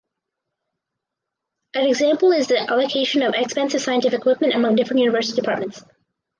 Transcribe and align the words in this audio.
An 1.75 1.85
example 1.85 2.31
is 2.31 2.47
the 2.47 2.57
allocation 2.59 3.21
of 3.21 3.35
expensive 3.35 3.81
scientific 3.83 4.19
equipment 4.21 4.55
among 4.55 4.73
different 4.75 5.01
university 5.01 5.39
departments. 5.39 5.83